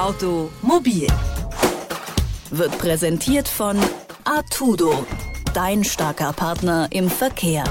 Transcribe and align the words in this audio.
Automobil 0.00 1.06
wird 2.50 2.78
präsentiert 2.78 3.46
von 3.46 3.76
Artudo, 4.24 5.06
dein 5.52 5.84
starker 5.84 6.32
Partner 6.32 6.88
im 6.90 7.10
Verkehr. 7.10 7.64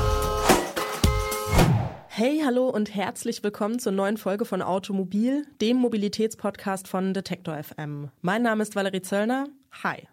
Hey, 2.07 2.44
hallo 2.46 2.70
und 2.70 2.94
herzlich 2.94 3.42
willkommen 3.42 3.79
zur 3.79 3.94
neuen 3.94 4.18
Folge 4.18 4.46
von 4.46 4.62
Automobil, 4.62 5.47
dem 5.60 5.78
Mobilitätspodcast 5.78 6.87
von 6.87 7.15
Detektor 7.15 7.63
FM. 7.63 8.12
Mein 8.21 8.43
Name 8.43 8.61
ist 8.61 8.75
Valerie 8.75 9.01
Zöllner. 9.01 9.47
Hi. 9.83 10.07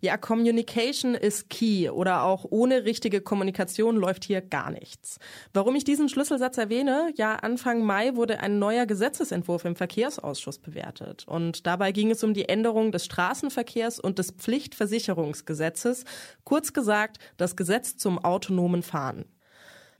Ja, 0.00 0.16
Communication 0.16 1.14
ist 1.14 1.50
key 1.50 1.90
oder 1.90 2.24
auch 2.24 2.46
ohne 2.50 2.84
richtige 2.84 3.20
Kommunikation 3.20 3.96
läuft 3.96 4.24
hier 4.24 4.40
gar 4.40 4.70
nichts. 4.70 5.18
Warum 5.52 5.74
ich 5.74 5.84
diesen 5.84 6.08
Schlüsselsatz 6.08 6.58
erwähne? 6.58 7.12
Ja, 7.16 7.36
Anfang 7.36 7.84
Mai 7.84 8.14
wurde 8.14 8.40
ein 8.40 8.58
neuer 8.58 8.86
Gesetzesentwurf 8.86 9.64
im 9.64 9.76
Verkehrsausschuss 9.76 10.58
bewertet 10.58 11.24
und 11.26 11.66
dabei 11.66 11.92
ging 11.92 12.10
es 12.10 12.24
um 12.24 12.34
die 12.34 12.48
Änderung 12.48 12.92
des 12.92 13.04
Straßenverkehrs 13.04 14.00
und 14.00 14.18
des 14.18 14.32
Pflichtversicherungsgesetzes, 14.32 16.04
kurz 16.44 16.72
gesagt 16.72 17.18
das 17.36 17.56
Gesetz 17.56 17.96
zum 17.96 18.18
autonomen 18.18 18.82
Fahren. 18.82 19.24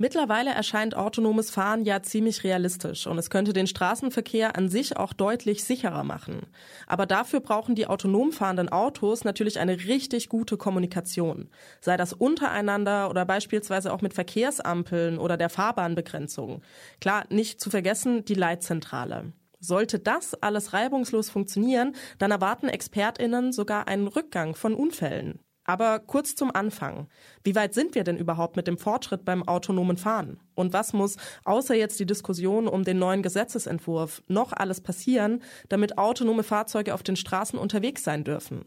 Mittlerweile 0.03 0.51
erscheint 0.51 0.97
autonomes 0.97 1.53
Fahren 1.53 1.85
ja 1.85 2.03
ziemlich 2.03 2.43
realistisch 2.43 3.07
und 3.07 3.19
es 3.19 3.31
könnte 3.31 3.53
den 3.53 3.69
Straßenverkehr 3.69 4.57
an 4.57 4.69
sich 4.69 4.97
auch 4.97 5.13
deutlich 5.13 5.63
sicherer 5.63 6.03
machen. 6.03 6.41
Aber 6.89 7.07
dafür 7.07 7.39
brauchen 7.39 7.77
die 7.77 7.87
autonom 7.87 8.33
fahrenden 8.33 8.69
Autos 8.69 9.23
natürlich 9.23 9.61
eine 9.61 9.79
richtig 9.79 10.29
gute 10.29 10.57
Kommunikation. 10.57 11.51
Sei 11.81 11.97
das 11.97 12.15
untereinander 12.15 13.11
oder 13.11 13.25
beispielsweise 13.25 13.93
auch 13.93 14.01
mit 14.01 14.13
Verkehrsampeln 14.13 15.19
oder 15.19 15.37
der 15.37 15.51
Fahrbahnbegrenzung. 15.51 16.63
Klar, 17.01 17.25
nicht 17.29 17.61
zu 17.61 17.71
vergessen 17.71 18.25
die 18.25 18.35
Leitzentrale. 18.35 19.33
Sollte 19.61 20.01
das 20.01 20.35
alles 20.35 20.73
reibungslos 20.73 21.31
funktionieren, 21.31 21.95
dann 22.19 22.33
erwarten 22.33 22.69
Expertinnen 22.69 23.53
sogar 23.53 23.87
einen 23.87 24.09
Rückgang 24.09 24.57
von 24.57 24.75
Unfällen. 24.75 25.39
Aber 25.65 26.01
kurz 26.01 26.35
zum 26.35 26.55
Anfang. 26.55 27.09
Wie 27.45 27.55
weit 27.55 27.75
sind 27.75 27.95
wir 27.95 28.05
denn 28.05 28.17
überhaupt 28.17 28.57
mit 28.57 28.67
dem 28.67 28.79
Fortschritt 28.79 29.25
beim 29.25 29.47
autonomen 29.47 29.97
Fahren? 29.97 30.41
Und 30.55 30.73
was 30.73 30.93
muss, 30.93 31.17
außer 31.45 31.75
jetzt 31.75 32.01
die 32.01 32.07
Diskussion 32.07 32.67
um 32.67 32.85
den 32.85 32.99
neuen 32.99 33.23
Gesetzesentwurf, 33.23 34.23
noch 34.27 34.53
alles 34.53 34.81
passieren, 34.81 35.43
damit 35.69 35.99
autonome 35.99 36.43
Fahrzeuge 36.43 36.95
auf 36.95 37.03
den 37.03 37.17
Straßen 37.17 37.59
unterwegs 37.59 38.03
sein 38.03 38.25
dürfen? 38.25 38.65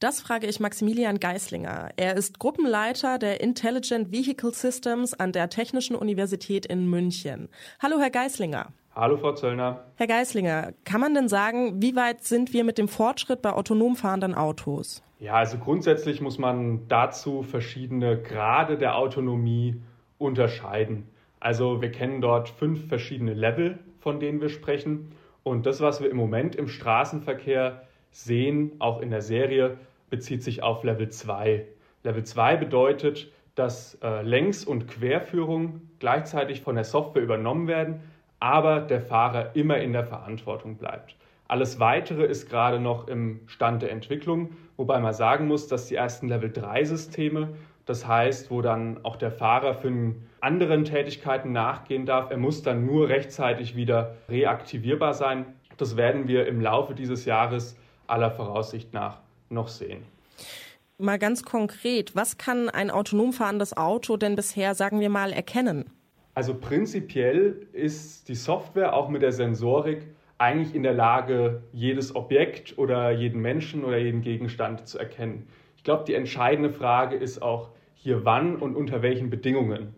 Das 0.00 0.20
frage 0.20 0.46
ich 0.46 0.60
Maximilian 0.60 1.18
Geislinger. 1.18 1.90
Er 1.96 2.16
ist 2.16 2.38
Gruppenleiter 2.38 3.18
der 3.18 3.40
Intelligent 3.40 4.12
Vehicle 4.12 4.54
Systems 4.54 5.12
an 5.12 5.32
der 5.32 5.48
Technischen 5.48 5.96
Universität 5.96 6.66
in 6.66 6.88
München. 6.88 7.48
Hallo, 7.80 7.98
Herr 7.98 8.10
Geislinger. 8.10 8.72
Hallo, 8.98 9.16
Frau 9.16 9.32
Zöllner. 9.32 9.84
Herr 9.94 10.08
Geislinger, 10.08 10.72
kann 10.84 11.00
man 11.00 11.14
denn 11.14 11.28
sagen, 11.28 11.80
wie 11.80 11.94
weit 11.94 12.24
sind 12.24 12.52
wir 12.52 12.64
mit 12.64 12.78
dem 12.78 12.88
Fortschritt 12.88 13.42
bei 13.42 13.52
autonom 13.52 13.94
fahrenden 13.94 14.34
Autos? 14.34 15.04
Ja, 15.20 15.34
also 15.34 15.56
grundsätzlich 15.56 16.20
muss 16.20 16.36
man 16.36 16.88
dazu 16.88 17.44
verschiedene 17.44 18.20
Grade 18.20 18.76
der 18.76 18.96
Autonomie 18.96 19.80
unterscheiden. 20.18 21.06
Also 21.38 21.80
wir 21.80 21.92
kennen 21.92 22.20
dort 22.20 22.48
fünf 22.48 22.88
verschiedene 22.88 23.34
Level, 23.34 23.78
von 24.00 24.18
denen 24.18 24.40
wir 24.40 24.48
sprechen. 24.48 25.12
Und 25.44 25.66
das, 25.66 25.80
was 25.80 26.02
wir 26.02 26.10
im 26.10 26.16
Moment 26.16 26.56
im 26.56 26.66
Straßenverkehr 26.66 27.84
sehen, 28.10 28.72
auch 28.80 29.00
in 29.00 29.10
der 29.10 29.22
Serie, 29.22 29.78
bezieht 30.10 30.42
sich 30.42 30.64
auf 30.64 30.82
Level 30.82 31.08
2. 31.08 31.68
Level 32.02 32.24
2 32.24 32.56
bedeutet, 32.56 33.30
dass 33.54 33.96
äh, 34.02 34.22
Längs- 34.22 34.64
und 34.64 34.88
Querführung 34.88 35.82
gleichzeitig 36.00 36.62
von 36.62 36.74
der 36.74 36.84
Software 36.84 37.22
übernommen 37.22 37.68
werden, 37.68 38.00
aber 38.40 38.80
der 38.80 39.00
Fahrer 39.00 39.54
immer 39.54 39.78
in 39.78 39.92
der 39.92 40.04
Verantwortung 40.04 40.76
bleibt. 40.76 41.16
Alles 41.48 41.80
Weitere 41.80 42.24
ist 42.24 42.50
gerade 42.50 42.78
noch 42.78 43.08
im 43.08 43.40
Stand 43.46 43.82
der 43.82 43.90
Entwicklung, 43.90 44.56
wobei 44.76 45.00
man 45.00 45.14
sagen 45.14 45.46
muss, 45.46 45.66
dass 45.66 45.86
die 45.86 45.94
ersten 45.94 46.28
Level-3-Systeme, 46.28 47.48
das 47.86 48.06
heißt, 48.06 48.50
wo 48.50 48.60
dann 48.60 49.02
auch 49.02 49.16
der 49.16 49.30
Fahrer 49.30 49.72
für 49.72 50.14
anderen 50.40 50.84
Tätigkeiten 50.84 51.52
nachgehen 51.52 52.04
darf, 52.04 52.30
er 52.30 52.36
muss 52.36 52.62
dann 52.62 52.84
nur 52.84 53.08
rechtzeitig 53.08 53.76
wieder 53.76 54.14
reaktivierbar 54.28 55.14
sein. 55.14 55.46
Das 55.78 55.96
werden 55.96 56.28
wir 56.28 56.46
im 56.46 56.60
Laufe 56.60 56.94
dieses 56.94 57.24
Jahres 57.24 57.78
aller 58.06 58.30
Voraussicht 58.30 58.92
nach 58.92 59.20
noch 59.48 59.68
sehen. 59.68 60.04
Mal 60.98 61.18
ganz 61.18 61.44
konkret, 61.44 62.14
was 62.14 62.36
kann 62.38 62.68
ein 62.68 62.90
autonom 62.90 63.32
fahrendes 63.32 63.76
Auto 63.76 64.16
denn 64.16 64.36
bisher, 64.36 64.74
sagen 64.74 65.00
wir 65.00 65.08
mal, 65.08 65.32
erkennen? 65.32 65.90
Also 66.38 66.54
prinzipiell 66.54 67.66
ist 67.72 68.28
die 68.28 68.36
Software 68.36 68.94
auch 68.94 69.08
mit 69.08 69.22
der 69.22 69.32
Sensorik 69.32 70.06
eigentlich 70.38 70.72
in 70.72 70.84
der 70.84 70.92
Lage, 70.92 71.64
jedes 71.72 72.14
Objekt 72.14 72.78
oder 72.78 73.10
jeden 73.10 73.42
Menschen 73.42 73.82
oder 73.82 73.98
jeden 73.98 74.22
Gegenstand 74.22 74.86
zu 74.86 75.00
erkennen. 75.00 75.48
Ich 75.76 75.82
glaube, 75.82 76.04
die 76.06 76.14
entscheidende 76.14 76.70
Frage 76.70 77.16
ist 77.16 77.42
auch 77.42 77.70
hier 77.94 78.24
wann 78.24 78.54
und 78.54 78.76
unter 78.76 79.02
welchen 79.02 79.30
Bedingungen. 79.30 79.96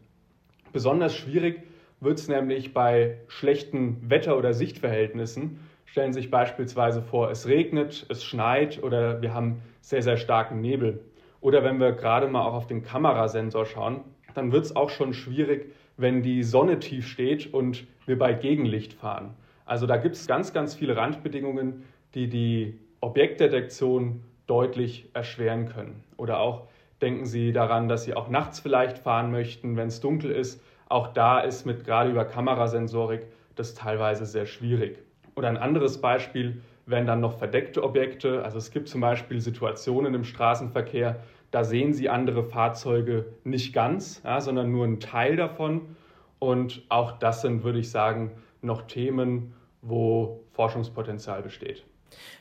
Besonders 0.72 1.14
schwierig 1.14 1.62
wird 2.00 2.18
es 2.18 2.26
nämlich 2.26 2.72
bei 2.72 3.18
schlechten 3.28 4.08
Wetter- 4.08 4.38
oder 4.38 4.54
Sichtverhältnissen. 4.54 5.60
Stellen 5.84 6.14
Sie 6.14 6.22
sich 6.22 6.30
beispielsweise 6.30 7.02
vor, 7.02 7.30
es 7.30 7.48
regnet, 7.48 8.06
es 8.08 8.24
schneit 8.24 8.82
oder 8.82 9.20
wir 9.20 9.34
haben 9.34 9.60
sehr, 9.82 10.00
sehr 10.00 10.16
starken 10.16 10.62
Nebel. 10.62 11.04
Oder 11.42 11.64
wenn 11.64 11.78
wir 11.80 11.92
gerade 11.92 12.28
mal 12.28 12.46
auch 12.46 12.54
auf 12.54 12.66
den 12.66 12.82
Kamerasensor 12.82 13.66
schauen, 13.66 14.04
dann 14.34 14.52
wird 14.52 14.64
es 14.64 14.74
auch 14.74 14.88
schon 14.88 15.12
schwierig, 15.12 15.74
wenn 16.00 16.22
die 16.22 16.42
Sonne 16.42 16.78
tief 16.78 17.06
steht 17.06 17.52
und 17.52 17.86
wir 18.06 18.18
bei 18.18 18.32
Gegenlicht 18.32 18.94
fahren. 18.94 19.34
Also 19.66 19.86
da 19.86 19.96
gibt 19.96 20.16
es 20.16 20.26
ganz, 20.26 20.52
ganz 20.52 20.74
viele 20.74 20.96
Randbedingungen, 20.96 21.84
die 22.14 22.28
die 22.28 22.78
Objektdetektion 23.00 24.22
deutlich 24.46 25.08
erschweren 25.14 25.66
können. 25.68 26.02
Oder 26.16 26.40
auch 26.40 26.66
denken 27.00 27.24
Sie 27.26 27.52
daran, 27.52 27.88
dass 27.88 28.04
Sie 28.04 28.14
auch 28.14 28.28
nachts 28.28 28.60
vielleicht 28.60 28.98
fahren 28.98 29.30
möchten, 29.30 29.76
wenn 29.76 29.88
es 29.88 30.00
dunkel 30.00 30.30
ist. 30.30 30.62
Auch 30.88 31.08
da 31.08 31.40
ist 31.40 31.66
mit 31.66 31.84
gerade 31.84 32.10
über 32.10 32.24
Kamerasensorik 32.24 33.26
das 33.54 33.74
teilweise 33.74 34.26
sehr 34.26 34.46
schwierig. 34.46 34.98
Oder 35.36 35.48
ein 35.48 35.56
anderes 35.56 36.00
Beispiel 36.00 36.60
wären 36.86 37.06
dann 37.06 37.20
noch 37.20 37.38
verdeckte 37.38 37.84
Objekte. 37.84 38.42
Also 38.42 38.58
es 38.58 38.70
gibt 38.70 38.88
zum 38.88 39.00
Beispiel 39.00 39.40
Situationen 39.40 40.14
im 40.14 40.24
Straßenverkehr, 40.24 41.20
da 41.50 41.64
sehen 41.64 41.92
Sie 41.92 42.08
andere 42.08 42.44
Fahrzeuge 42.44 43.26
nicht 43.44 43.72
ganz, 43.72 44.22
ja, 44.24 44.40
sondern 44.40 44.70
nur 44.70 44.84
einen 44.84 45.00
Teil 45.00 45.36
davon. 45.36 45.96
Und 46.38 46.82
auch 46.88 47.12
das 47.12 47.42
sind, 47.42 47.64
würde 47.64 47.78
ich 47.78 47.90
sagen, 47.90 48.32
noch 48.62 48.82
Themen, 48.82 49.52
wo 49.82 50.40
Forschungspotenzial 50.52 51.42
besteht. 51.42 51.84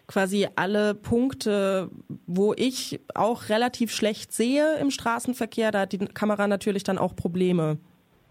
Quasi 0.08 0.48
alle 0.56 0.96
Punkte, 0.96 1.90
wo 2.26 2.54
ich 2.56 3.00
auch 3.14 3.50
relativ 3.50 3.94
schlecht 3.94 4.32
sehe 4.32 4.78
im 4.78 4.90
Straßenverkehr, 4.90 5.72
da 5.72 5.82
hat 5.82 5.92
die 5.92 6.00
Kamera 6.00 6.48
natürlich 6.48 6.84
dann 6.84 6.98
auch 6.98 7.16
Probleme. 7.16 7.78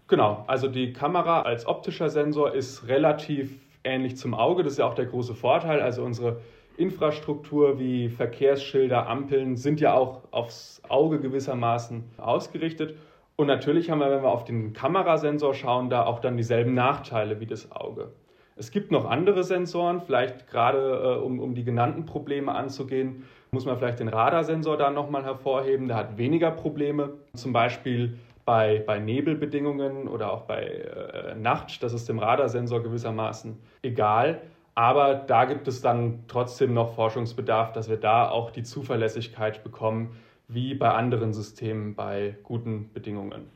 Genau, 0.07 0.43
also 0.47 0.67
die 0.67 0.91
Kamera 0.91 1.43
als 1.43 1.65
optischer 1.65 2.09
Sensor 2.09 2.53
ist 2.53 2.87
relativ 2.87 3.59
ähnlich 3.83 4.17
zum 4.17 4.33
Auge. 4.33 4.63
Das 4.63 4.73
ist 4.73 4.79
ja 4.79 4.85
auch 4.85 4.95
der 4.95 5.05
große 5.05 5.35
Vorteil. 5.35 5.81
Also 5.81 6.03
unsere 6.03 6.41
Infrastruktur 6.79 7.79
wie 7.79 8.09
Verkehrsschilder, 8.09 9.07
Ampeln 9.07 9.57
sind 9.57 9.81
ja 9.81 9.93
auch 9.93 10.21
aufs 10.31 10.81
Auge 10.87 11.19
gewissermaßen 11.19 12.03
ausgerichtet. 12.17 12.95
Und 13.35 13.47
natürlich 13.47 13.89
haben 13.89 13.99
wir, 13.99 14.09
wenn 14.11 14.23
wir 14.23 14.29
auf 14.29 14.43
den 14.43 14.73
Kamerasensor 14.73 15.53
schauen, 15.53 15.89
da 15.89 16.05
auch 16.05 16.19
dann 16.19 16.37
dieselben 16.37 16.73
Nachteile 16.73 17.39
wie 17.39 17.45
das 17.45 17.71
Auge. 17.71 18.11
Es 18.55 18.71
gibt 18.71 18.91
noch 18.91 19.05
andere 19.09 19.45
Sensoren, 19.45 20.01
vielleicht 20.01 20.47
gerade 20.47 21.17
äh, 21.17 21.23
um, 21.23 21.39
um 21.39 21.55
die 21.55 21.63
genannten 21.63 22.05
Probleme 22.05 22.53
anzugehen, 22.53 23.23
muss 23.51 23.65
man 23.65 23.77
vielleicht 23.77 23.99
den 23.99 24.09
Radarsensor 24.09 24.75
da 24.75 24.89
nochmal 24.89 25.23
hervorheben. 25.23 25.87
Der 25.87 25.95
hat 25.95 26.17
weniger 26.17 26.51
Probleme, 26.51 27.11
zum 27.33 27.53
Beispiel 27.53 28.17
bei, 28.43 28.83
bei 28.85 28.99
Nebelbedingungen 28.99 30.07
oder 30.07 30.33
auch 30.33 30.41
bei 30.41 30.63
äh, 30.63 31.35
Nacht. 31.35 31.81
Das 31.83 31.93
ist 31.93 32.09
dem 32.09 32.19
Radarsensor 32.19 32.83
gewissermaßen 32.83 33.57
egal. 33.81 34.41
Aber 34.79 35.13
da 35.13 35.43
gibt 35.43 35.67
es 35.67 35.81
dann 35.81 36.23
trotzdem 36.29 36.73
noch 36.73 36.95
Forschungsbedarf, 36.95 37.73
dass 37.73 37.89
wir 37.89 37.97
da 37.97 38.29
auch 38.29 38.49
die 38.49 38.63
Zuverlässigkeit 38.63 39.61
bekommen, 39.61 40.15
wie 40.47 40.73
bei 40.73 40.89
anderen 40.91 41.33
Systemen 41.33 41.95
bei 41.95 42.37
guten 42.43 42.89
Bedingungen. 42.93 43.49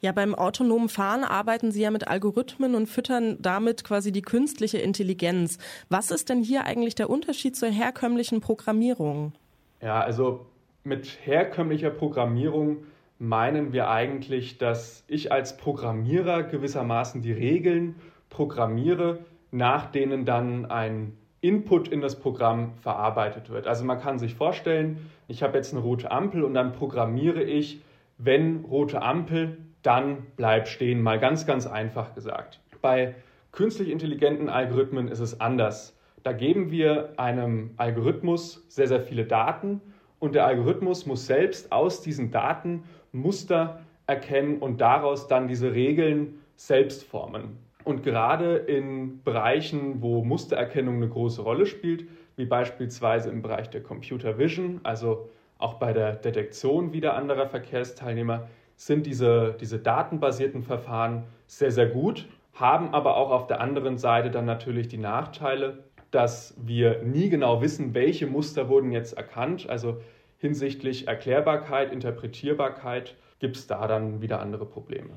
Ja, 0.00 0.12
beim 0.12 0.34
autonomen 0.34 0.88
Fahren 0.88 1.22
arbeiten 1.22 1.70
Sie 1.70 1.82
ja 1.82 1.90
mit 1.90 2.08
Algorithmen 2.08 2.74
und 2.76 2.86
füttern 2.86 3.36
damit 3.42 3.84
quasi 3.84 4.10
die 4.10 4.22
künstliche 4.22 4.78
Intelligenz. 4.78 5.58
Was 5.90 6.10
ist 6.10 6.30
denn 6.30 6.42
hier 6.42 6.64
eigentlich 6.64 6.94
der 6.94 7.10
Unterschied 7.10 7.54
zur 7.54 7.68
herkömmlichen 7.68 8.40
Programmierung? 8.40 9.34
Ja, 9.82 10.00
also 10.00 10.46
mit 10.82 11.26
herkömmlicher 11.26 11.90
Programmierung 11.90 12.84
meinen 13.18 13.74
wir 13.74 13.90
eigentlich, 13.90 14.56
dass 14.56 15.04
ich 15.08 15.30
als 15.30 15.58
Programmierer 15.58 16.44
gewissermaßen 16.44 17.20
die 17.20 17.32
Regeln 17.32 17.96
programmiere, 18.30 19.18
nach 19.50 19.86
denen 19.86 20.24
dann 20.24 20.66
ein 20.66 21.16
Input 21.40 21.88
in 21.88 22.00
das 22.00 22.18
Programm 22.18 22.74
verarbeitet 22.76 23.48
wird. 23.50 23.66
Also 23.66 23.84
man 23.84 24.00
kann 24.00 24.18
sich 24.18 24.34
vorstellen, 24.34 25.10
ich 25.28 25.42
habe 25.42 25.56
jetzt 25.56 25.72
eine 25.72 25.82
rote 25.82 26.10
Ampel 26.10 26.42
und 26.42 26.54
dann 26.54 26.72
programmiere 26.72 27.42
ich, 27.42 27.80
wenn 28.18 28.64
rote 28.64 29.02
Ampel, 29.02 29.58
dann 29.82 30.26
bleib 30.36 30.66
stehen, 30.66 31.00
mal 31.00 31.20
ganz, 31.20 31.46
ganz 31.46 31.66
einfach 31.66 32.14
gesagt. 32.14 32.60
Bei 32.82 33.14
künstlich 33.52 33.90
intelligenten 33.90 34.48
Algorithmen 34.48 35.08
ist 35.08 35.20
es 35.20 35.40
anders. 35.40 35.96
Da 36.24 36.32
geben 36.32 36.70
wir 36.72 37.14
einem 37.16 37.70
Algorithmus 37.76 38.64
sehr, 38.68 38.88
sehr 38.88 39.00
viele 39.00 39.24
Daten 39.24 39.80
und 40.18 40.34
der 40.34 40.46
Algorithmus 40.46 41.06
muss 41.06 41.26
selbst 41.26 41.70
aus 41.70 42.02
diesen 42.02 42.32
Daten 42.32 42.82
Muster 43.12 43.80
erkennen 44.06 44.58
und 44.58 44.80
daraus 44.80 45.28
dann 45.28 45.46
diese 45.46 45.72
Regeln 45.72 46.40
selbst 46.56 47.04
formen. 47.04 47.58
Und 47.88 48.02
gerade 48.02 48.56
in 48.56 49.22
Bereichen, 49.22 50.02
wo 50.02 50.22
Mustererkennung 50.22 50.96
eine 50.96 51.08
große 51.08 51.40
Rolle 51.40 51.64
spielt, 51.64 52.04
wie 52.36 52.44
beispielsweise 52.44 53.30
im 53.30 53.40
Bereich 53.40 53.70
der 53.70 53.82
Computer 53.82 54.36
Vision, 54.36 54.80
also 54.82 55.30
auch 55.56 55.78
bei 55.78 55.94
der 55.94 56.14
Detektion 56.14 56.92
wieder 56.92 57.14
anderer 57.14 57.46
Verkehrsteilnehmer, 57.46 58.46
sind 58.76 59.06
diese, 59.06 59.56
diese 59.58 59.78
datenbasierten 59.78 60.62
Verfahren 60.62 61.24
sehr, 61.46 61.70
sehr 61.70 61.86
gut, 61.86 62.28
haben 62.52 62.92
aber 62.92 63.16
auch 63.16 63.30
auf 63.30 63.46
der 63.46 63.62
anderen 63.62 63.96
Seite 63.96 64.30
dann 64.30 64.44
natürlich 64.44 64.88
die 64.88 64.98
Nachteile, 64.98 65.84
dass 66.10 66.54
wir 66.62 67.02
nie 67.04 67.30
genau 67.30 67.62
wissen, 67.62 67.94
welche 67.94 68.26
Muster 68.26 68.68
wurden 68.68 68.92
jetzt 68.92 69.14
erkannt. 69.14 69.66
Also 69.66 70.02
hinsichtlich 70.36 71.08
Erklärbarkeit, 71.08 71.90
Interpretierbarkeit 71.90 73.16
gibt 73.38 73.56
es 73.56 73.66
da 73.66 73.86
dann 73.86 74.20
wieder 74.20 74.40
andere 74.40 74.66
Probleme. 74.66 75.14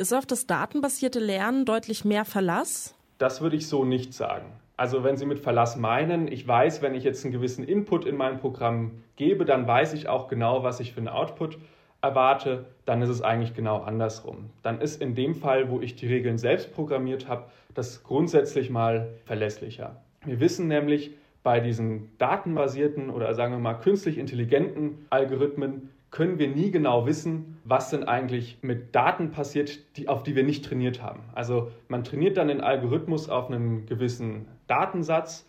Ist 0.00 0.14
auf 0.14 0.24
das 0.24 0.46
datenbasierte 0.46 1.18
Lernen 1.18 1.66
deutlich 1.66 2.06
mehr 2.06 2.24
Verlass? 2.24 2.94
Das 3.18 3.42
würde 3.42 3.56
ich 3.56 3.68
so 3.68 3.84
nicht 3.84 4.14
sagen. 4.14 4.46
Also 4.78 5.04
wenn 5.04 5.18
Sie 5.18 5.26
mit 5.26 5.40
Verlass 5.40 5.76
meinen, 5.76 6.26
ich 6.26 6.48
weiß, 6.48 6.80
wenn 6.80 6.94
ich 6.94 7.04
jetzt 7.04 7.22
einen 7.22 7.34
gewissen 7.34 7.64
Input 7.64 8.06
in 8.06 8.16
mein 8.16 8.40
Programm 8.40 9.02
gebe, 9.16 9.44
dann 9.44 9.66
weiß 9.66 9.92
ich 9.92 10.08
auch 10.08 10.28
genau, 10.28 10.62
was 10.62 10.80
ich 10.80 10.94
für 10.94 11.00
einen 11.00 11.08
Output 11.08 11.58
erwarte, 12.00 12.64
dann 12.86 13.02
ist 13.02 13.10
es 13.10 13.20
eigentlich 13.20 13.52
genau 13.52 13.82
andersrum. 13.82 14.48
Dann 14.62 14.80
ist 14.80 15.02
in 15.02 15.14
dem 15.14 15.34
Fall, 15.34 15.70
wo 15.70 15.82
ich 15.82 15.96
die 15.96 16.06
Regeln 16.06 16.38
selbst 16.38 16.72
programmiert 16.72 17.28
habe, 17.28 17.50
das 17.74 18.02
grundsätzlich 18.02 18.70
mal 18.70 19.10
verlässlicher. 19.26 20.00
Wir 20.24 20.40
wissen 20.40 20.66
nämlich, 20.66 21.10
bei 21.42 21.60
diesen 21.60 22.10
datenbasierten 22.16 23.10
oder 23.10 23.34
sagen 23.34 23.52
wir 23.52 23.58
mal 23.58 23.74
künstlich 23.74 24.16
intelligenten 24.16 25.06
Algorithmen 25.10 25.90
können 26.10 26.38
wir 26.38 26.48
nie 26.48 26.70
genau 26.70 27.06
wissen, 27.06 27.58
was 27.64 27.90
denn 27.90 28.04
eigentlich 28.04 28.58
mit 28.62 28.94
Daten 28.94 29.30
passiert, 29.30 29.96
die, 29.96 30.08
auf 30.08 30.22
die 30.22 30.34
wir 30.34 30.42
nicht 30.42 30.64
trainiert 30.64 31.02
haben. 31.02 31.22
Also 31.34 31.70
man 31.88 32.02
trainiert 32.02 32.36
dann 32.36 32.48
den 32.48 32.60
Algorithmus 32.60 33.28
auf 33.28 33.48
einen 33.48 33.86
gewissen 33.86 34.48
Datensatz 34.66 35.46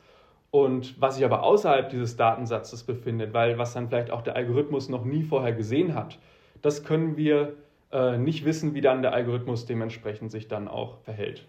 und 0.52 1.02
was 1.02 1.16
sich 1.16 1.26
aber 1.26 1.44
außerhalb 1.44 1.90
dieses 1.90 2.16
Datensatzes 2.16 2.84
befindet, 2.84 3.34
weil 3.34 3.58
was 3.58 3.74
dann 3.74 3.88
vielleicht 3.88 4.12
auch 4.12 4.22
der 4.22 4.36
Algorithmus 4.36 4.90
noch 4.90 5.06
nie 5.06 5.24
vorher 5.24 5.54
gesehen 5.54 5.96
hat, 5.96 6.20
das 6.62 6.84
können 6.84 7.18
wir 7.18 7.54
äh, 7.92 8.18
nicht 8.18 8.46
wissen, 8.46 8.76
wie 8.76 8.82
dann 8.82 9.02
der 9.02 9.14
Algorithmus 9.14 9.66
dementsprechend 9.66 10.32
sich 10.32 10.48
dann 10.48 10.68
auch 10.68 11.00
verhält. 11.00 11.48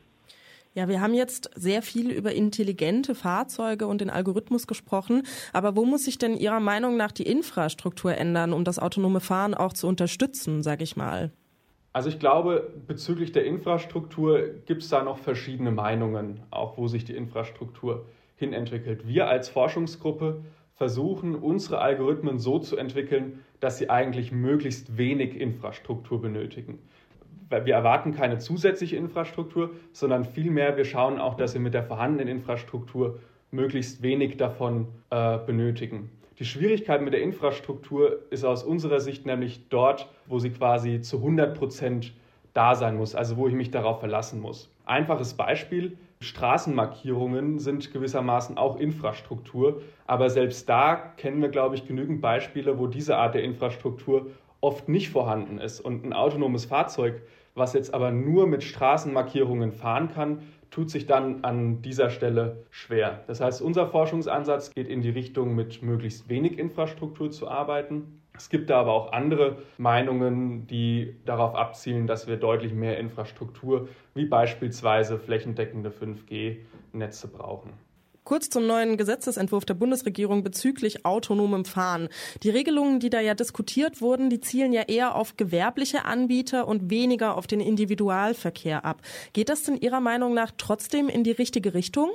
Ja, 0.74 0.88
wir 0.88 1.02
haben 1.02 1.12
jetzt 1.12 1.50
sehr 1.54 1.82
viel 1.82 2.10
über 2.10 2.32
intelligente 2.32 3.14
Fahrzeuge 3.14 3.86
und 3.86 4.00
den 4.00 4.08
Algorithmus 4.08 4.66
gesprochen. 4.66 5.24
Aber 5.52 5.76
wo 5.76 5.84
muss 5.84 6.04
sich 6.04 6.16
denn 6.16 6.34
Ihrer 6.34 6.60
Meinung 6.60 6.96
nach 6.96 7.12
die 7.12 7.24
Infrastruktur 7.24 8.16
ändern, 8.16 8.54
um 8.54 8.64
das 8.64 8.78
autonome 8.78 9.20
Fahren 9.20 9.52
auch 9.52 9.74
zu 9.74 9.86
unterstützen, 9.86 10.62
sage 10.62 10.84
ich 10.84 10.96
mal? 10.96 11.30
Also 11.92 12.08
ich 12.08 12.18
glaube, 12.18 12.72
bezüglich 12.86 13.32
der 13.32 13.44
Infrastruktur 13.44 14.48
gibt 14.64 14.82
es 14.82 14.88
da 14.88 15.02
noch 15.02 15.18
verschiedene 15.18 15.72
Meinungen, 15.72 16.40
auch 16.50 16.78
wo 16.78 16.88
sich 16.88 17.04
die 17.04 17.14
Infrastruktur 17.14 18.06
hinentwickelt. 18.36 19.06
Wir 19.06 19.28
als 19.28 19.50
Forschungsgruppe 19.50 20.42
versuchen, 20.74 21.34
unsere 21.34 21.82
Algorithmen 21.82 22.38
so 22.38 22.58
zu 22.58 22.78
entwickeln, 22.78 23.40
dass 23.60 23.76
sie 23.76 23.90
eigentlich 23.90 24.32
möglichst 24.32 24.96
wenig 24.96 25.38
Infrastruktur 25.38 26.22
benötigen 26.22 26.78
wir 27.52 27.74
erwarten 27.74 28.14
keine 28.14 28.38
zusätzliche 28.38 28.96
Infrastruktur, 28.96 29.70
sondern 29.92 30.24
vielmehr 30.24 30.76
wir 30.76 30.84
schauen 30.84 31.18
auch, 31.18 31.34
dass 31.34 31.54
wir 31.54 31.60
mit 31.60 31.74
der 31.74 31.82
vorhandenen 31.82 32.28
Infrastruktur 32.28 33.18
möglichst 33.50 34.02
wenig 34.02 34.36
davon 34.36 34.88
äh, 35.10 35.38
benötigen. 35.38 36.10
Die 36.38 36.44
Schwierigkeit 36.44 37.02
mit 37.02 37.12
der 37.12 37.22
Infrastruktur 37.22 38.20
ist 38.30 38.44
aus 38.44 38.64
unserer 38.64 39.00
Sicht 39.00 39.26
nämlich 39.26 39.68
dort, 39.68 40.08
wo 40.26 40.38
sie 40.38 40.50
quasi 40.50 41.00
zu 41.02 41.18
100 41.18 41.56
Prozent 41.56 42.12
da 42.54 42.74
sein 42.74 42.96
muss, 42.96 43.14
also 43.14 43.36
wo 43.36 43.46
ich 43.48 43.54
mich 43.54 43.70
darauf 43.70 44.00
verlassen 44.00 44.40
muss. 44.40 44.70
Einfaches 44.84 45.34
Beispiel, 45.34 45.96
Straßenmarkierungen 46.20 47.58
sind 47.58 47.92
gewissermaßen 47.92 48.56
auch 48.56 48.78
Infrastruktur, 48.78 49.82
aber 50.06 50.30
selbst 50.30 50.68
da 50.68 50.96
kennen 51.16 51.40
wir, 51.42 51.48
glaube 51.48 51.74
ich, 51.74 51.86
genügend 51.86 52.20
Beispiele, 52.20 52.78
wo 52.78 52.86
diese 52.86 53.16
Art 53.16 53.34
der 53.34 53.42
Infrastruktur 53.42 54.26
oft 54.60 54.88
nicht 54.88 55.10
vorhanden 55.10 55.58
ist 55.58 55.80
und 55.80 56.04
ein 56.04 56.12
autonomes 56.12 56.64
Fahrzeug 56.64 57.22
was 57.54 57.74
jetzt 57.74 57.92
aber 57.92 58.10
nur 58.10 58.46
mit 58.46 58.62
Straßenmarkierungen 58.62 59.72
fahren 59.72 60.08
kann, 60.08 60.42
tut 60.70 60.90
sich 60.90 61.06
dann 61.06 61.44
an 61.44 61.82
dieser 61.82 62.08
Stelle 62.08 62.64
schwer. 62.70 63.24
Das 63.26 63.40
heißt, 63.40 63.60
unser 63.60 63.86
Forschungsansatz 63.86 64.74
geht 64.74 64.88
in 64.88 65.02
die 65.02 65.10
Richtung, 65.10 65.54
mit 65.54 65.82
möglichst 65.82 66.28
wenig 66.28 66.58
Infrastruktur 66.58 67.30
zu 67.30 67.48
arbeiten. 67.48 68.22
Es 68.34 68.48
gibt 68.48 68.70
da 68.70 68.80
aber 68.80 68.92
auch 68.92 69.12
andere 69.12 69.58
Meinungen, 69.76 70.66
die 70.66 71.16
darauf 71.26 71.54
abzielen, 71.54 72.06
dass 72.06 72.26
wir 72.26 72.38
deutlich 72.38 72.72
mehr 72.72 72.98
Infrastruktur, 72.98 73.88
wie 74.14 74.24
beispielsweise 74.24 75.18
flächendeckende 75.18 75.90
5G-Netze 75.90 77.28
brauchen. 77.28 77.74
Kurz 78.24 78.50
zum 78.50 78.66
neuen 78.66 78.96
Gesetzesentwurf 78.96 79.64
der 79.64 79.74
Bundesregierung 79.74 80.44
bezüglich 80.44 81.04
autonomem 81.04 81.64
Fahren. 81.64 82.08
Die 82.42 82.50
Regelungen, 82.50 83.00
die 83.00 83.10
da 83.10 83.20
ja 83.20 83.34
diskutiert 83.34 84.00
wurden, 84.00 84.30
die 84.30 84.40
zielen 84.40 84.72
ja 84.72 84.82
eher 84.82 85.16
auf 85.16 85.36
gewerbliche 85.36 86.04
Anbieter 86.04 86.68
und 86.68 86.88
weniger 86.88 87.36
auf 87.36 87.48
den 87.48 87.60
Individualverkehr 87.60 88.84
ab. 88.84 89.02
Geht 89.32 89.48
das 89.48 89.64
denn 89.64 89.76
Ihrer 89.76 90.00
Meinung 90.00 90.34
nach 90.34 90.52
trotzdem 90.56 91.08
in 91.08 91.24
die 91.24 91.32
richtige 91.32 91.74
Richtung? 91.74 92.10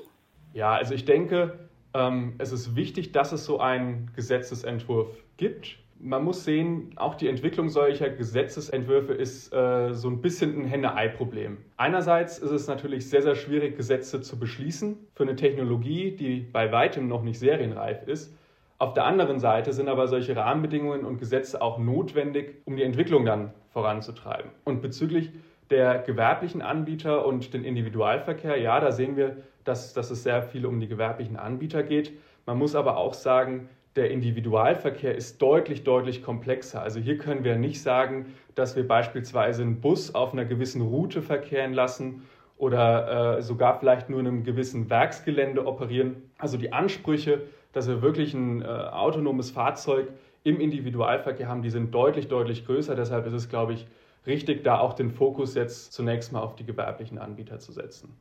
Ja, 0.54 0.74
also 0.74 0.94
ich 0.94 1.04
denke, 1.04 1.60
ähm, 1.94 2.36
es 2.38 2.52
ist 2.54 2.76
wichtig, 2.76 3.12
dass 3.12 3.34
es 3.34 3.44
so 3.44 3.60
einen 3.60 4.12
Gesetzesentwurf 4.16 5.10
gibt 5.36 5.78
man 6.00 6.24
muss 6.24 6.44
sehen, 6.44 6.92
auch 6.96 7.16
die 7.16 7.28
Entwicklung 7.28 7.70
solcher 7.70 8.10
Gesetzesentwürfe 8.10 9.14
ist 9.14 9.54
äh, 9.54 9.94
so 9.94 10.10
ein 10.10 10.22
bisschen 10.22 10.62
ein 10.62 10.66
Henne-Ei-Problem. 10.66 11.58
Einerseits 11.78 12.38
ist 12.40 12.52
es 12.52 12.68
natürlich 12.68 13.10
sehr, 13.10 13.22
sehr 13.22 13.36
schwierig, 13.36 13.78
Gesetze 13.78 14.22
zu 14.22 14.38
beschließen 14.40 14.98
für 15.16 15.24
eine 15.24 15.36
Technologie, 15.36 16.12
die 16.12 16.40
bei 16.40 16.72
weitem 16.72 17.08
noch 17.08 17.24
nicht 17.24 17.40
serienreif 17.40 18.08
ist. 18.08 18.36
Auf 18.80 18.94
der 18.94 19.06
anderen 19.06 19.40
Seite 19.40 19.74
sind 19.74 19.90
aber 19.90 20.08
solche 20.08 20.36
Rahmenbedingungen 20.36 21.04
und 21.04 21.18
Gesetze 21.18 21.62
auch 21.62 21.80
notwendig, 21.80 22.62
um 22.66 22.76
die 22.76 22.84
Entwicklung 22.84 23.26
dann 23.26 23.52
voranzutreiben. 23.70 24.52
Und 24.66 24.82
bezüglich 24.82 25.32
der 25.72 26.00
gewerblichen 26.00 26.62
Anbieter 26.62 27.26
und 27.26 27.54
den 27.54 27.64
Individualverkehr, 27.64 28.58
ja, 28.58 28.80
da 28.80 28.92
sehen 28.92 29.18
wir, 29.18 29.38
dass, 29.64 29.94
dass 29.94 30.12
es 30.12 30.24
sehr 30.24 30.44
viel 30.44 30.66
um 30.66 30.80
die 30.80 30.88
gewerblichen 30.88 31.38
Anbieter 31.38 31.82
geht. 31.84 32.14
Man 32.46 32.58
muss 32.58 32.76
aber 32.76 32.98
auch 32.98 33.14
sagen, 33.14 33.68
der 33.98 34.12
Individualverkehr 34.12 35.16
ist 35.16 35.42
deutlich, 35.42 35.84
deutlich 35.84 36.24
komplexer. 36.24 36.82
Also 36.82 37.00
hier 37.00 37.18
können 37.18 37.44
wir 37.44 37.56
nicht 37.56 37.82
sagen, 37.82 38.34
dass 38.56 38.76
wir 38.76 38.88
beispielsweise 38.88 39.64
einen 39.64 39.82
Bus 39.82 40.16
auf 40.16 40.34
einer 40.34 40.46
gewissen 40.46 40.82
Route 40.82 41.22
verkehren 41.22 41.74
lassen 41.74 42.24
oder 42.58 43.38
äh, 43.38 43.42
sogar 43.42 43.80
vielleicht 43.80 44.10
nur 44.10 44.20
in 44.20 44.28
einem 44.28 44.44
gewissen 44.44 44.90
Werksgelände 44.90 45.66
operieren. 45.66 46.32
Also 46.38 46.58
die 46.58 46.74
Ansprüche, 46.74 47.42
dass 47.74 47.88
wir 47.88 48.02
wirklich 48.02 48.34
ein 48.34 48.62
äh, 48.62 48.66
autonomes 48.66 49.52
Fahrzeug 49.52 50.08
im 50.44 50.60
Individualverkehr 50.60 51.48
haben, 51.48 51.62
die 51.62 51.70
sind 51.70 51.94
deutlich, 51.94 52.28
deutlich 52.28 52.66
größer. 52.66 52.96
Deshalb 52.96 53.26
ist 53.26 53.34
es, 53.34 53.50
glaube 53.50 53.74
ich, 53.74 53.86
richtig, 54.26 54.64
da 54.64 54.80
auch 54.80 54.94
den 54.94 55.12
Fokus 55.12 55.56
jetzt 55.56 55.94
zunächst 55.94 56.32
mal 56.32 56.42
auf 56.42 56.56
die 56.56 56.66
gewerblichen 56.66 57.18
Anbieter 57.18 57.60
zu 57.60 57.72
setzen. 57.72 58.14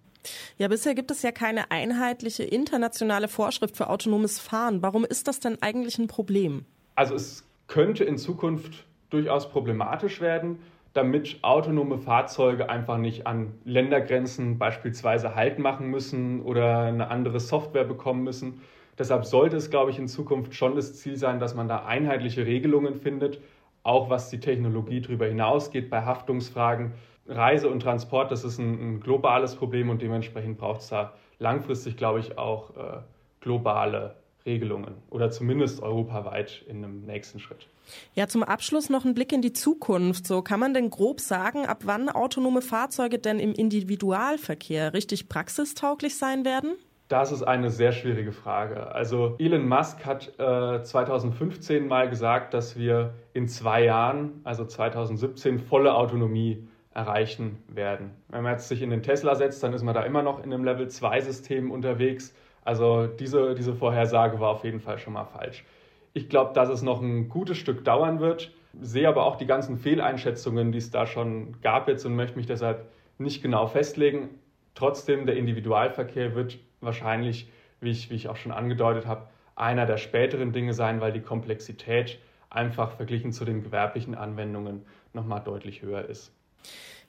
Ja, 0.59 0.69
bisher 0.69 0.95
gibt 0.95 1.11
es 1.11 1.23
ja 1.23 1.33
keine 1.33 1.71
einheitliche 1.71 2.43
internationale 2.43 3.29
Vorschrift 3.29 3.76
für 3.76 3.88
autonomes 3.88 4.38
Fahren. 4.38 4.83
Warum 4.83 5.05
ist 5.05 5.29
das 5.29 5.41
denn 5.41 5.62
eigentlich 5.62 5.99
ein 5.99 6.09
Problem? 6.09 6.65
Also 6.95 7.15
es 7.15 7.45
könnte 7.69 8.05
in 8.05 8.19
Zukunft 8.19 8.85
durchaus 9.11 9.49
problematisch 9.50 10.21
werden, 10.21 10.59
damit 10.95 11.38
autonome 11.43 11.99
Fahrzeuge 11.99 12.71
einfach 12.71 12.97
nicht 12.97 13.26
an 13.26 13.53
Ländergrenzen 13.65 14.59
beispielsweise 14.59 15.35
Halt 15.35 15.59
machen 15.59 15.88
müssen 15.88 16.41
oder 16.41 16.81
eine 16.81 17.09
andere 17.09 17.38
Software 17.38 17.85
bekommen 17.85 18.25
müssen. 18.25 18.61
Deshalb 18.99 19.26
sollte 19.26 19.57
es, 19.57 19.69
glaube 19.69 19.91
ich, 19.91 19.99
in 19.99 20.09
Zukunft 20.09 20.55
schon 20.55 20.75
das 20.75 20.95
Ziel 20.95 21.17
sein, 21.17 21.38
dass 21.38 21.55
man 21.55 21.69
da 21.69 21.85
einheitliche 21.85 22.47
Regelungen 22.47 22.95
findet, 22.95 23.41
auch 23.87 24.11
was 24.11 24.31
die 24.31 24.40
Technologie 24.40 25.00
darüber 25.00 25.26
hinausgeht 25.26 25.88
bei 25.90 26.05
Haftungsfragen 26.05 26.93
Reise 27.28 27.69
und 27.69 27.81
Transport, 27.81 28.31
das 28.31 28.45
ist 28.45 28.59
ein, 28.59 28.97
ein 28.97 29.00
globales 29.00 29.55
Problem 29.57 29.90
und 29.90 30.02
dementsprechend 30.02 30.59
braucht 30.59 30.81
es 30.81 30.88
da 30.88 31.12
langfristig, 31.38 31.97
glaube 31.97 32.21
ich, 32.21 32.38
auch 32.38 32.71
äh, 32.76 32.99
globale 33.40 34.16
Regelungen 34.45 34.95
oder 35.11 35.31
zumindest 35.31 35.83
europaweit 35.83 36.64
in 36.69 36.85
einem 36.85 37.05
nächsten 37.05 37.40
Schritt. 37.40 37.66
Ja, 38.14 38.28
zum 38.28 38.43
Abschluss 38.43 38.90
noch 38.90 39.05
ein 39.05 39.14
Blick 39.14 39.33
in 39.33 39.43
die 39.43 39.52
Zukunft. 39.52 40.26
So 40.26 40.43
kann 40.43 40.61
man 40.61 40.73
denn 40.73 40.90
grob 40.90 41.21
sagen, 41.21 41.66
ab 41.66 41.83
wann 41.85 42.09
autonome 42.09 42.62
Fahrzeuge 42.62 43.19
denn 43.19 43.40
im 43.40 43.52
Individualverkehr 43.52 44.95
richtig 44.95 45.28
praxistauglich 45.28 46.16
sein 46.16 46.45
werden? 46.45 46.76
Das 47.09 47.31
ist 47.31 47.45
eine 47.45 47.71
sehr 47.71 47.93
schwierige 47.93 48.33
Frage. 48.33 48.93
Also 48.93 49.37
Elon 49.39 49.69
Musk 49.69 50.05
hat 50.05 50.33
äh, 50.41 50.83
2015 50.83 51.87
mal 51.87 52.09
gesagt, 52.09 52.53
dass 52.53 52.77
wir 52.77 53.15
in 53.33 53.47
zwei 53.47 53.85
Jahren, 53.85 54.41
also 54.43 54.65
2017, 54.65 55.61
volle 55.61 55.95
Autonomie 55.95 56.67
erreichen 56.93 57.63
werden. 57.69 58.11
Wenn 58.29 58.43
man 58.43 58.53
jetzt 58.53 58.69
sich 58.69 58.83
in 58.83 58.91
den 58.91 59.05
Tesla 59.05 59.37
setzt, 59.37 59.63
dann 59.63 59.73
ist 59.73 59.85
man 59.85 59.95
da 59.95 60.03
immer 60.03 60.23
noch 60.23 60.43
in 60.43 60.53
einem 60.53 60.65
Level 60.65 60.89
2 60.89 61.21
System 61.21 61.71
unterwegs. 61.71 62.35
Also 62.65 63.07
diese, 63.07 63.55
diese 63.55 63.75
Vorhersage 63.75 64.41
war 64.41 64.51
auf 64.51 64.65
jeden 64.65 64.81
Fall 64.81 64.99
schon 64.99 65.13
mal 65.13 65.27
falsch. 65.27 65.65
Ich 66.13 66.29
glaube, 66.29 66.55
dass 66.55 66.71
es 66.71 66.83
noch 66.83 67.01
ein 67.01 67.29
gutes 67.29 67.59
Stück 67.59 67.85
dauern 67.85 68.19
wird, 68.19 68.51
sehe 68.81 69.07
aber 69.07 69.27
auch 69.27 69.37
die 69.37 69.47
ganzen 69.47 69.77
Fehleinschätzungen, 69.77 70.73
die 70.73 70.79
es 70.79 70.91
da 70.91 71.07
schon 71.07 71.61
gab 71.61 71.87
jetzt 71.87 72.05
und 72.05 72.17
möchte 72.17 72.37
mich 72.37 72.47
deshalb 72.47 72.87
nicht 73.19 73.43
genau 73.43 73.69
festlegen. 73.69 74.31
Trotzdem, 74.75 75.27
der 75.27 75.37
Individualverkehr 75.37 76.35
wird 76.35 76.59
wahrscheinlich, 76.87 77.50
wie 77.81 77.90
ich, 77.90 78.09
wie 78.11 78.14
ich 78.14 78.28
auch 78.28 78.37
schon 78.37 78.52
angedeutet 78.52 79.07
habe, 79.07 79.28
einer 79.55 79.87
der 79.87 79.99
späteren 79.99 80.52
Dinge 80.52 80.73
sein, 80.73 81.00
weil 81.00 81.12
die 81.12 81.21
Komplexität 81.21 82.19
einfach 82.49 82.93
verglichen 82.93 83.33
zu 83.33 83.45
den 83.45 83.62
gewerblichen 83.62 84.14
Anwendungen 84.14 84.87
nochmal 85.12 85.43
deutlich 85.43 85.83
höher 85.83 86.07
ist. 86.07 86.33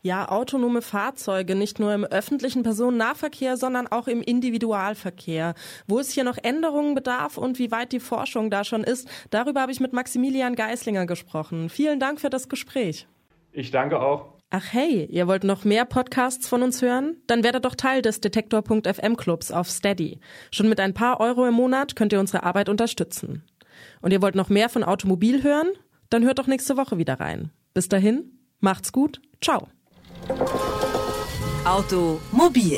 Ja, 0.03 0.29
autonome 0.29 0.81
Fahrzeuge, 0.81 1.55
nicht 1.55 1.79
nur 1.79 1.93
im 1.93 2.05
öffentlichen 2.05 2.63
Personennahverkehr, 2.63 3.57
sondern 3.57 3.87
auch 3.87 4.07
im 4.07 4.21
Individualverkehr. 4.21 5.55
Wo 5.87 5.99
es 5.99 6.11
hier 6.11 6.23
noch 6.23 6.37
Änderungen 6.41 6.93
bedarf 6.93 7.37
und 7.37 7.57
wie 7.57 7.71
weit 7.71 7.91
die 7.91 7.99
Forschung 7.99 8.51
da 8.51 8.63
schon 8.63 8.83
ist, 8.83 9.09
darüber 9.31 9.61
habe 9.61 9.71
ich 9.71 9.79
mit 9.79 9.93
Maximilian 9.93 10.55
Geislinger 10.55 11.07
gesprochen. 11.07 11.69
Vielen 11.69 11.99
Dank 11.99 12.21
für 12.21 12.29
das 12.29 12.47
Gespräch. 12.47 13.07
Ich 13.51 13.71
danke 13.71 13.99
auch. 13.99 14.36
Ach 14.49 14.71
hey, 14.71 15.05
ihr 15.11 15.27
wollt 15.27 15.43
noch 15.43 15.65
mehr 15.65 15.83
Podcasts 15.83 16.47
von 16.47 16.63
uns 16.63 16.81
hören? 16.81 17.17
Dann 17.27 17.43
werdet 17.43 17.65
doch 17.65 17.75
Teil 17.75 18.01
des 18.01 18.21
Detektor.fm 18.21 19.17
Clubs 19.17 19.51
auf 19.51 19.69
Steady. 19.69 20.21
Schon 20.51 20.69
mit 20.69 20.79
ein 20.79 20.93
paar 20.93 21.19
Euro 21.19 21.45
im 21.45 21.53
Monat 21.53 21.97
könnt 21.97 22.13
ihr 22.13 22.19
unsere 22.21 22.43
Arbeit 22.43 22.69
unterstützen. 22.69 23.43
Und 24.01 24.13
ihr 24.13 24.21
wollt 24.21 24.35
noch 24.35 24.47
mehr 24.47 24.69
von 24.69 24.85
Automobil 24.85 25.43
hören? 25.43 25.67
Dann 26.09 26.23
hört 26.23 26.39
doch 26.39 26.47
nächste 26.47 26.77
Woche 26.77 26.97
wieder 26.97 27.19
rein. 27.19 27.51
Bis 27.73 27.89
dahin, 27.89 28.39
macht's 28.61 28.93
gut, 28.93 29.21
ciao. 29.41 29.67
Automobil 31.65 32.77